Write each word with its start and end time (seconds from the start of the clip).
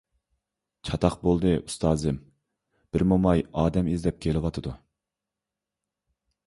چاتاق 0.87 1.17
بولدى، 1.27 1.51
ئۇستازىم، 1.57 2.17
بىر 2.97 3.07
موماي 3.13 3.45
ئادەم 3.63 3.93
ئىزدەپ 3.93 4.19
كېلىۋاتىدۇ! 4.27 4.77